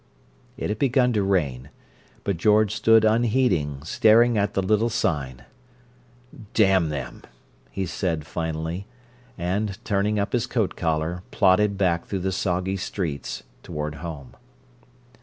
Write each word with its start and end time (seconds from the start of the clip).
It 0.57 0.69
had 0.69 0.79
begun 0.79 1.13
to 1.13 1.21
rain, 1.21 1.69
but 2.23 2.37
George 2.37 2.73
stood 2.73 3.05
unheeding, 3.05 3.83
staring 3.83 4.35
at 4.35 4.55
the 4.55 4.63
little 4.63 4.89
sign. 4.89 5.43
"Damn 6.55 6.89
them!" 6.89 7.21
he 7.69 7.85
said 7.85 8.25
finally, 8.25 8.87
and, 9.37 9.77
turning 9.85 10.17
up 10.17 10.33
his 10.33 10.47
coat 10.47 10.75
collar, 10.75 11.21
plodded 11.29 11.77
back 11.77 12.07
through 12.07 12.21
the 12.25 12.31
soggy 12.31 12.77
streets 12.77 13.43
toward 13.61 13.93
"home." 14.01 14.35